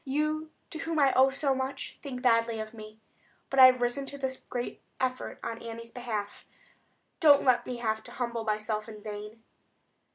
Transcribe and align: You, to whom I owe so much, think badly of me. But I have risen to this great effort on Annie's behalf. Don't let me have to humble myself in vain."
You, 0.03 0.49
to 0.71 0.79
whom 0.79 0.97
I 0.97 1.13
owe 1.13 1.29
so 1.29 1.53
much, 1.53 1.99
think 2.01 2.23
badly 2.23 2.59
of 2.59 2.73
me. 2.73 2.99
But 3.51 3.59
I 3.59 3.67
have 3.67 3.81
risen 3.81 4.07
to 4.07 4.17
this 4.17 4.37
great 4.39 4.81
effort 4.99 5.39
on 5.43 5.61
Annie's 5.61 5.91
behalf. 5.91 6.43
Don't 7.19 7.43
let 7.43 7.67
me 7.67 7.75
have 7.77 8.01
to 8.05 8.11
humble 8.13 8.43
myself 8.43 8.89
in 8.89 9.03
vain." 9.03 9.43